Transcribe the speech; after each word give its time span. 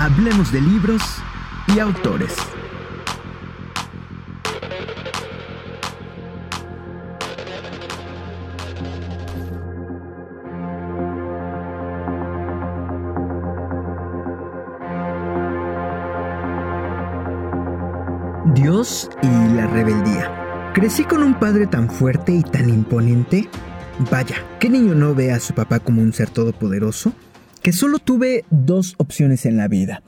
Hablemos 0.00 0.52
de 0.52 0.60
libros 0.60 1.02
y 1.74 1.80
autores. 1.80 2.32
Dios 18.54 19.10
y 19.20 19.26
la 19.26 19.66
rebeldía. 19.66 20.72
Crecí 20.74 21.02
con 21.02 21.24
un 21.24 21.34
padre 21.34 21.66
tan 21.66 21.90
fuerte 21.90 22.30
y 22.30 22.44
tan 22.44 22.70
imponente. 22.70 23.48
Vaya, 24.12 24.36
¿qué 24.60 24.70
niño 24.70 24.94
no 24.94 25.12
ve 25.16 25.32
a 25.32 25.40
su 25.40 25.54
papá 25.54 25.80
como 25.80 26.02
un 26.02 26.12
ser 26.12 26.30
todopoderoso? 26.30 27.12
Que 27.62 27.72
solo 27.72 27.98
tuve 27.98 28.44
dos 28.50 28.94
opciones 28.98 29.46
en 29.46 29.56
la 29.56 29.68
vida. 29.68 30.02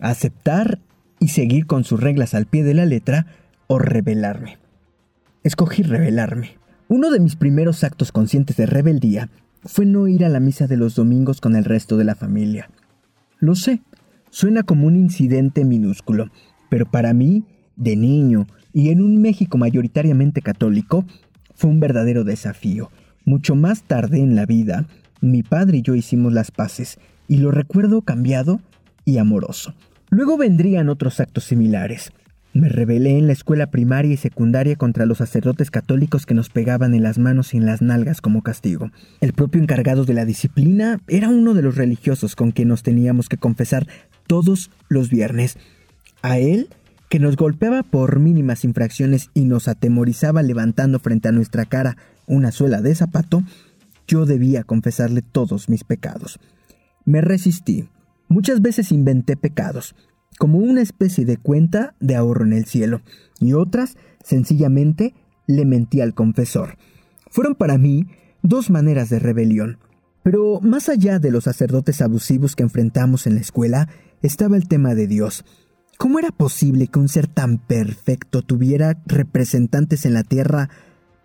Aceptar 0.00 0.78
y 1.20 1.28
seguir 1.28 1.66
con 1.66 1.84
sus 1.84 2.00
reglas 2.00 2.34
al 2.34 2.46
pie 2.46 2.64
de 2.64 2.74
la 2.74 2.86
letra 2.86 3.26
o 3.66 3.78
rebelarme. 3.78 4.58
Escogí 5.42 5.82
rebelarme. 5.82 6.58
Uno 6.88 7.10
de 7.10 7.20
mis 7.20 7.36
primeros 7.36 7.84
actos 7.84 8.12
conscientes 8.12 8.56
de 8.56 8.66
rebeldía 8.66 9.28
fue 9.64 9.86
no 9.86 10.08
ir 10.08 10.24
a 10.24 10.28
la 10.28 10.40
misa 10.40 10.66
de 10.66 10.76
los 10.76 10.94
domingos 10.94 11.40
con 11.40 11.56
el 11.56 11.64
resto 11.64 11.96
de 11.96 12.04
la 12.04 12.14
familia. 12.14 12.68
Lo 13.38 13.54
sé, 13.54 13.82
suena 14.30 14.62
como 14.62 14.86
un 14.86 14.96
incidente 14.96 15.64
minúsculo, 15.64 16.30
pero 16.68 16.90
para 16.90 17.14
mí 17.14 17.44
de 17.76 17.96
niño 17.96 18.46
y 18.72 18.90
en 18.90 19.00
un 19.00 19.20
México 19.20 19.56
mayoritariamente 19.56 20.42
católico, 20.42 21.04
fue 21.54 21.70
un 21.70 21.80
verdadero 21.80 22.24
desafío. 22.24 22.90
Mucho 23.24 23.54
más 23.54 23.84
tarde 23.84 24.18
en 24.18 24.34
la 24.34 24.46
vida, 24.46 24.86
mi 25.20 25.42
padre 25.42 25.78
y 25.78 25.82
yo 25.82 25.94
hicimos 25.94 26.32
las 26.32 26.50
paces, 26.50 26.98
y 27.28 27.38
lo 27.38 27.50
recuerdo 27.50 28.02
cambiado 28.02 28.60
y 29.04 29.18
amoroso. 29.18 29.74
Luego 30.10 30.36
vendrían 30.36 30.88
otros 30.88 31.20
actos 31.20 31.44
similares. 31.44 32.12
Me 32.52 32.68
rebelé 32.68 33.18
en 33.18 33.26
la 33.26 33.32
escuela 33.32 33.66
primaria 33.72 34.12
y 34.12 34.16
secundaria 34.16 34.76
contra 34.76 35.06
los 35.06 35.18
sacerdotes 35.18 35.72
católicos 35.72 36.24
que 36.24 36.34
nos 36.34 36.50
pegaban 36.50 36.94
en 36.94 37.02
las 37.02 37.18
manos 37.18 37.52
y 37.52 37.56
en 37.56 37.66
las 37.66 37.82
nalgas 37.82 38.20
como 38.20 38.42
castigo. 38.42 38.92
El 39.20 39.32
propio 39.32 39.60
encargado 39.60 40.04
de 40.04 40.14
la 40.14 40.24
disciplina 40.24 41.00
era 41.08 41.30
uno 41.30 41.54
de 41.54 41.62
los 41.62 41.74
religiosos 41.74 42.36
con 42.36 42.52
quien 42.52 42.68
nos 42.68 42.84
teníamos 42.84 43.28
que 43.28 43.38
confesar 43.38 43.88
todos 44.28 44.70
los 44.88 45.10
viernes. 45.10 45.58
A 46.22 46.38
él 46.38 46.68
que 47.08 47.18
nos 47.18 47.36
golpeaba 47.36 47.82
por 47.82 48.20
mínimas 48.20 48.64
infracciones 48.64 49.30
y 49.34 49.46
nos 49.46 49.66
atemorizaba 49.66 50.42
levantando 50.42 51.00
frente 51.00 51.28
a 51.28 51.32
nuestra 51.32 51.64
cara 51.64 51.96
una 52.26 52.52
suela 52.52 52.82
de 52.82 52.94
zapato, 52.94 53.42
yo 54.06 54.26
debía 54.26 54.64
confesarle 54.64 55.22
todos 55.22 55.68
mis 55.68 55.84
pecados. 55.84 56.38
Me 57.04 57.20
resistí. 57.20 57.88
Muchas 58.28 58.62
veces 58.62 58.92
inventé 58.92 59.36
pecados, 59.36 59.94
como 60.38 60.58
una 60.58 60.80
especie 60.80 61.24
de 61.24 61.36
cuenta 61.36 61.94
de 62.00 62.16
ahorro 62.16 62.44
en 62.44 62.52
el 62.52 62.64
cielo, 62.64 63.02
y 63.40 63.52
otras, 63.52 63.96
sencillamente, 64.22 65.14
le 65.46 65.64
mentí 65.64 66.00
al 66.00 66.14
confesor. 66.14 66.76
Fueron 67.30 67.54
para 67.54 67.78
mí 67.78 68.06
dos 68.42 68.70
maneras 68.70 69.10
de 69.10 69.18
rebelión. 69.18 69.78
Pero 70.22 70.60
más 70.62 70.88
allá 70.88 71.18
de 71.18 71.30
los 71.30 71.44
sacerdotes 71.44 72.00
abusivos 72.00 72.56
que 72.56 72.62
enfrentamos 72.62 73.26
en 73.26 73.34
la 73.34 73.42
escuela, 73.42 73.88
estaba 74.22 74.56
el 74.56 74.68
tema 74.68 74.94
de 74.94 75.06
Dios, 75.06 75.44
¿Cómo 75.96 76.18
era 76.18 76.30
posible 76.30 76.88
que 76.88 76.98
un 76.98 77.08
ser 77.08 77.28
tan 77.28 77.58
perfecto 77.58 78.42
tuviera 78.42 79.00
representantes 79.06 80.04
en 80.04 80.14
la 80.14 80.24
Tierra 80.24 80.68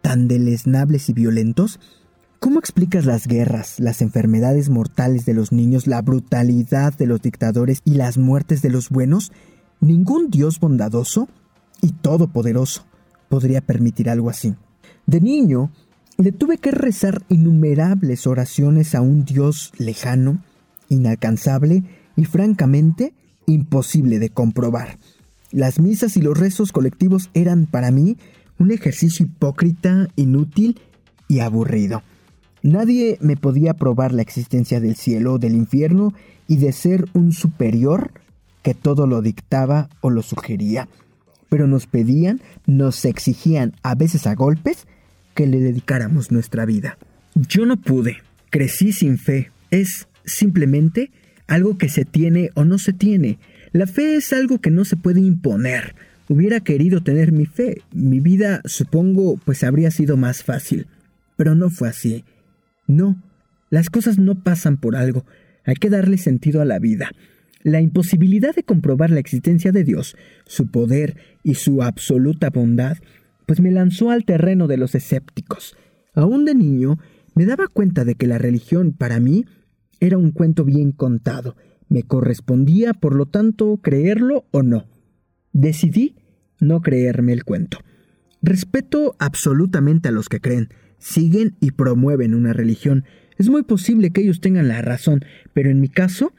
tan 0.02 0.28
deleznables 0.28 1.10
y 1.10 1.14
violentos? 1.14 1.80
¿Cómo 2.40 2.60
explicas 2.60 3.06
las 3.06 3.28
guerras, 3.28 3.82
las 3.82 4.02
enfermedades 4.02 4.70
mortales 4.70 5.26
de 5.26 5.34
los 5.34 5.52
niños, 5.52 5.88
la 5.88 6.02
brutalidad 6.02 6.94
de 6.94 7.06
los 7.06 7.22
dictadores 7.22 7.82
y 7.84 7.96
las 7.96 8.18
muertes 8.18 8.62
de 8.62 8.70
los 8.70 8.88
buenos? 8.90 9.34
Ningún 9.82 10.30
Dios 10.30 10.62
bondadoso 10.62 11.28
y 11.82 11.92
todopoderoso 11.92 12.86
podría 13.28 13.60
permitir 13.60 14.10
algo 14.10 14.30
así. 14.30 14.56
De 15.06 15.20
niño, 15.20 15.70
le 16.18 16.32
tuve 16.32 16.60
que 16.60 16.72
rezar 16.72 17.24
innumerables 17.28 18.26
oraciones 18.26 18.96
a 18.96 19.02
un 19.02 19.26
Dios 19.26 19.74
lejano, 19.78 20.42
inalcanzable 20.88 21.84
y 22.16 22.24
francamente 22.24 23.14
imposible 23.48 24.18
de 24.18 24.30
comprobar. 24.30 24.98
Las 25.52 25.82
misas 25.82 26.16
y 26.16 26.22
los 26.22 26.40
rezos 26.40 26.72
colectivos 26.72 27.32
eran 27.34 27.66
para 27.66 27.92
mí 27.92 28.16
un 28.60 28.72
ejercicio 28.72 29.26
hipócrita, 29.26 30.08
inútil 30.16 30.80
y 31.28 31.40
aburrido. 31.40 32.02
Nadie 32.62 33.18
me 33.22 33.38
podía 33.38 33.74
probar 33.74 34.14
la 34.14 34.22
existencia 34.22 34.80
del 34.80 34.96
cielo 34.96 35.34
o 35.34 35.40
del 35.40 35.54
infierno 35.54 36.14
y 36.48 36.58
de 36.58 36.72
ser 36.72 37.06
un 37.14 37.32
superior 37.32 38.12
que 38.64 38.74
todo 38.74 39.08
lo 39.08 39.22
dictaba 39.22 39.90
o 40.02 40.10
lo 40.10 40.22
sugería. 40.22 40.90
Pero 41.50 41.68
nos 41.68 41.88
pedían, 41.88 42.42
nos 42.66 43.06
exigían, 43.06 43.74
a 43.82 43.96
veces 43.96 44.28
a 44.28 44.36
golpes, 44.36 44.88
que 45.34 45.48
le 45.48 45.60
dedicáramos 45.60 46.32
nuestra 46.32 46.66
vida. 46.66 46.98
Yo 47.36 47.66
no 47.66 47.78
pude, 47.78 48.18
crecí 48.50 48.92
sin 48.92 49.18
fe. 49.18 49.52
Es 49.72 50.08
simplemente 50.26 51.12
algo 51.48 51.78
que 51.78 51.90
se 51.90 52.06
tiene 52.06 52.50
o 52.56 52.66
no 52.66 52.78
se 52.78 52.94
tiene. 52.94 53.40
La 53.72 53.88
fe 53.88 54.16
es 54.16 54.34
algo 54.34 54.60
que 54.60 54.72
no 54.72 54.84
se 54.86 54.98
puede 54.98 55.22
imponer. 55.22 55.96
Hubiera 56.28 56.60
querido 56.60 57.02
tener 57.02 57.32
mi 57.32 57.46
fe. 57.46 57.82
Mi 57.92 58.20
vida, 58.20 58.62
supongo, 58.66 59.38
pues 59.46 59.64
habría 59.64 59.92
sido 59.92 60.18
más 60.18 60.44
fácil. 60.44 60.88
Pero 61.38 61.56
no 61.56 61.70
fue 61.70 61.90
así. 61.90 62.26
No, 62.90 63.22
las 63.70 63.92
cosas 63.92 64.18
no 64.18 64.44
pasan 64.44 64.78
por 64.78 64.96
algo. 64.96 65.24
Hay 65.64 65.76
que 65.76 65.92
darle 65.92 66.18
sentido 66.18 66.60
a 66.60 66.66
la 66.66 66.80
vida. 66.80 67.12
La 67.62 67.82
imposibilidad 67.82 68.56
de 68.56 68.64
comprobar 68.64 69.12
la 69.12 69.20
existencia 69.20 69.72
de 69.72 69.84
Dios, 69.84 70.18
su 70.48 70.72
poder 70.72 71.16
y 71.44 71.54
su 71.54 71.84
absoluta 71.84 72.50
bondad, 72.50 72.98
pues 73.46 73.62
me 73.62 73.70
lanzó 73.70 74.10
al 74.10 74.26
terreno 74.26 74.68
de 74.68 74.78
los 74.78 74.96
escépticos. 74.96 75.78
Aún 76.16 76.46
de 76.46 76.56
niño, 76.56 76.98
me 77.36 77.46
daba 77.46 77.68
cuenta 77.68 78.06
de 78.06 78.16
que 78.16 78.26
la 78.26 78.40
religión, 78.40 78.94
para 78.94 79.20
mí, 79.20 79.46
era 80.00 80.18
un 80.18 80.32
cuento 80.32 80.66
bien 80.66 80.92
contado. 80.92 81.56
Me 81.90 82.02
correspondía, 82.02 82.96
por 82.96 83.14
lo 83.14 83.28
tanto, 83.28 83.78
creerlo 83.84 84.48
o 84.50 84.64
no. 84.64 84.88
Decidí 85.54 86.16
no 86.60 86.82
creerme 86.82 87.34
el 87.34 87.44
cuento. 87.44 87.78
Respeto 88.42 89.16
absolutamente 89.20 90.10
a 90.10 90.12
los 90.12 90.28
que 90.28 90.40
creen, 90.40 90.70
siguen 91.00 91.56
y 91.60 91.72
promueven 91.72 92.36
una 92.36 92.54
religión. 92.54 93.06
Es 93.38 93.50
muy 93.50 93.64
posible 93.64 94.12
que 94.12 94.22
ellos 94.22 94.42
tengan 94.42 94.68
la 94.68 94.82
razón, 94.82 95.26
pero 95.54 95.70
en 95.70 95.80
mi 95.80 95.90
caso 95.90 96.34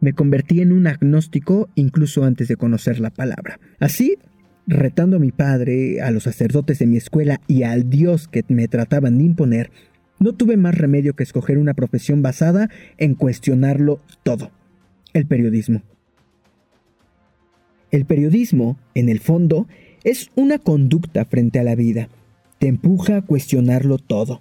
me 0.00 0.12
convertí 0.12 0.60
en 0.60 0.72
un 0.72 0.86
agnóstico 0.86 1.68
incluso 1.74 2.24
antes 2.24 2.48
de 2.48 2.56
conocer 2.56 3.00
la 3.00 3.10
palabra. 3.10 3.58
Así, 3.78 4.18
retando 4.66 5.16
a 5.16 5.20
mi 5.20 5.32
padre, 5.32 6.00
a 6.00 6.10
los 6.10 6.24
sacerdotes 6.24 6.78
de 6.78 6.86
mi 6.86 6.96
escuela 6.96 7.40
y 7.46 7.62
al 7.62 7.88
Dios 7.88 8.28
que 8.28 8.44
me 8.48 8.68
trataban 8.68 9.18
de 9.18 9.24
imponer, 9.24 9.70
no 10.18 10.34
tuve 10.34 10.56
más 10.56 10.76
remedio 10.76 11.14
que 11.14 11.22
escoger 11.22 11.58
una 11.58 11.74
profesión 11.74 12.22
basada 12.22 12.68
en 12.98 13.14
cuestionarlo 13.14 14.00
todo, 14.22 14.50
el 15.14 15.26
periodismo. 15.26 15.82
El 17.90 18.04
periodismo, 18.04 18.78
en 18.94 19.08
el 19.08 19.18
fondo, 19.18 19.66
es 20.04 20.30
una 20.36 20.58
conducta 20.58 21.24
frente 21.24 21.58
a 21.58 21.64
la 21.64 21.74
vida. 21.74 22.08
Te 22.60 22.68
empuja 22.68 23.16
a 23.16 23.22
cuestionarlo 23.22 23.98
todo. 23.98 24.40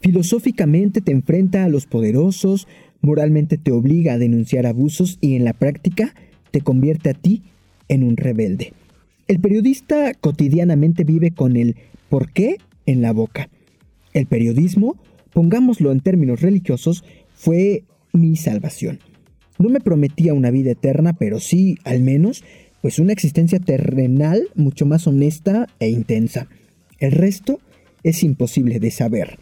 Filosóficamente 0.00 1.00
te 1.00 1.12
enfrenta 1.12 1.64
a 1.64 1.68
los 1.68 1.86
poderosos, 1.86 2.66
moralmente 3.00 3.56
te 3.56 3.70
obliga 3.70 4.14
a 4.14 4.18
denunciar 4.18 4.66
abusos 4.66 5.18
y 5.20 5.36
en 5.36 5.44
la 5.44 5.52
práctica 5.52 6.16
te 6.50 6.60
convierte 6.60 7.10
a 7.10 7.14
ti 7.14 7.44
en 7.86 8.02
un 8.02 8.16
rebelde. 8.16 8.72
El 9.28 9.38
periodista 9.38 10.12
cotidianamente 10.14 11.04
vive 11.04 11.30
con 11.30 11.54
el 11.54 11.76
¿por 12.08 12.32
qué? 12.32 12.56
en 12.86 13.00
la 13.00 13.12
boca. 13.12 13.48
El 14.12 14.26
periodismo 14.26 14.96
pongámoslo 15.32 15.92
en 15.92 16.00
términos 16.00 16.40
religiosos, 16.40 17.04
fue 17.34 17.84
mi 18.12 18.36
salvación. 18.36 18.98
No 19.58 19.68
me 19.68 19.80
prometía 19.80 20.34
una 20.34 20.50
vida 20.50 20.72
eterna, 20.72 21.12
pero 21.12 21.38
sí, 21.40 21.76
al 21.84 22.00
menos, 22.00 22.44
pues 22.82 22.98
una 22.98 23.12
existencia 23.12 23.58
terrenal 23.58 24.48
mucho 24.54 24.86
más 24.86 25.06
honesta 25.06 25.66
e 25.78 25.90
intensa. 25.90 26.48
El 27.00 27.12
resto 27.12 27.60
es 28.02 28.22
imposible 28.22 28.78
de 28.78 28.90
saber. 28.90 29.38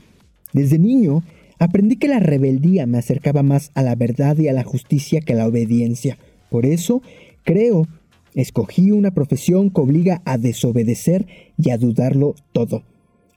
Desde 0.52 0.78
niño 0.78 1.22
aprendí 1.58 1.96
que 1.96 2.08
la 2.08 2.20
rebeldía 2.20 2.86
me 2.86 2.98
acercaba 2.98 3.42
más 3.42 3.70
a 3.74 3.82
la 3.82 3.94
verdad 3.94 4.38
y 4.38 4.48
a 4.48 4.52
la 4.52 4.64
justicia 4.64 5.20
que 5.20 5.34
a 5.34 5.36
la 5.36 5.46
obediencia. 5.46 6.18
Por 6.50 6.64
eso, 6.64 7.02
creo, 7.44 7.86
escogí 8.34 8.92
una 8.92 9.10
profesión 9.10 9.70
que 9.70 9.80
obliga 9.80 10.22
a 10.24 10.38
desobedecer 10.38 11.26
y 11.56 11.70
a 11.70 11.78
dudarlo 11.78 12.34
todo. 12.52 12.84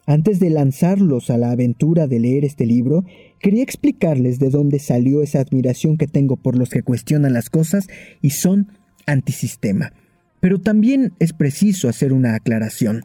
Antes 0.06 0.40
de 0.40 0.50
lanzarlos 0.50 1.30
a 1.30 1.38
la 1.38 1.52
aventura 1.52 2.08
de 2.08 2.20
leer 2.20 2.44
este 2.44 2.66
libro, 2.66 3.06
quería 3.40 3.64
explicarles 3.64 4.40
de 4.40 4.50
dónde 4.50 4.80
salió 4.80 5.22
esa 5.22 5.40
admiración 5.40 5.98
que 5.98 6.08
tengo 6.08 6.36
por 6.36 6.58
los 6.58 6.70
que 6.70 6.84
cuestionan 6.84 7.34
las 7.34 7.50
cosas 7.50 7.88
y 8.22 8.32
son 8.32 8.68
antisistema. 9.06 9.94
Pero 10.40 10.60
también 10.60 11.14
es 11.20 11.34
preciso 11.34 11.88
hacer 11.88 12.14
una 12.14 12.36
aclaración. 12.36 13.04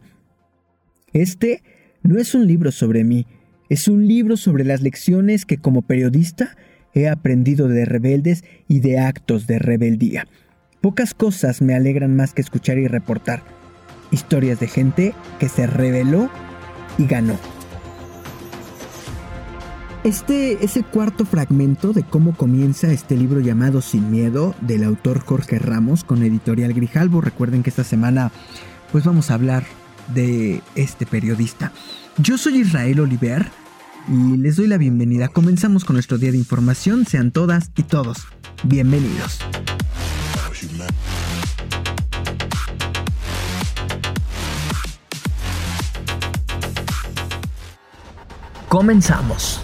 Este 1.17 1.63
no 2.03 2.19
es 2.19 2.35
un 2.35 2.45
libro 2.45 2.71
sobre 2.71 3.03
mí, 3.03 3.25
es 3.69 3.87
un 3.87 4.07
libro 4.07 4.37
sobre 4.37 4.63
las 4.63 4.81
lecciones 4.81 5.45
que 5.45 5.57
como 5.57 5.81
periodista 5.81 6.55
he 6.93 7.09
aprendido 7.09 7.67
de 7.67 7.85
rebeldes 7.85 8.43
y 8.67 8.81
de 8.81 8.99
actos 8.99 9.47
de 9.47 9.57
rebeldía. 9.57 10.27
Pocas 10.79 11.15
cosas 11.15 11.63
me 11.63 11.73
alegran 11.73 12.15
más 12.15 12.35
que 12.35 12.41
escuchar 12.43 12.77
y 12.77 12.87
reportar 12.87 13.41
historias 14.11 14.59
de 14.59 14.67
gente 14.67 15.15
que 15.39 15.49
se 15.49 15.65
rebeló 15.65 16.29
y 16.99 17.07
ganó. 17.07 17.35
Este 20.03 20.63
es 20.63 20.77
el 20.77 20.85
cuarto 20.85 21.25
fragmento 21.25 21.93
de 21.93 22.03
cómo 22.03 22.37
comienza 22.37 22.91
este 22.91 23.17
libro 23.17 23.39
llamado 23.39 23.81
Sin 23.81 24.11
Miedo 24.11 24.53
del 24.61 24.83
autor 24.83 25.21
Jorge 25.21 25.57
Ramos 25.57 26.03
con 26.03 26.21
editorial 26.21 26.73
Grijalbo. 26.73 27.21
Recuerden 27.21 27.63
que 27.63 27.71
esta 27.71 27.83
semana 27.83 28.31
pues 28.91 29.03
vamos 29.03 29.31
a 29.31 29.33
hablar 29.33 29.63
de 30.13 30.61
este 30.75 31.05
periodista. 31.05 31.71
Yo 32.17 32.37
soy 32.37 32.57
Israel 32.57 33.01
Oliver 33.01 33.49
y 34.07 34.37
les 34.37 34.55
doy 34.55 34.67
la 34.67 34.77
bienvenida. 34.77 35.27
Comenzamos 35.27 35.85
con 35.85 35.95
nuestro 35.95 36.17
día 36.17 36.31
de 36.31 36.37
información. 36.37 37.05
Sean 37.05 37.31
todas 37.31 37.71
y 37.75 37.83
todos 37.83 38.27
bienvenidos. 38.63 39.39
Comenzamos. 48.67 49.61